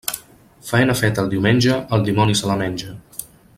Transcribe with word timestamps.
Faena 0.69 0.95
feta 1.01 1.25
el 1.25 1.29
diumenge, 1.35 1.77
el 1.99 2.09
dimoni 2.09 2.39
se 2.43 2.53
la 2.53 2.57
menge. 2.65 2.99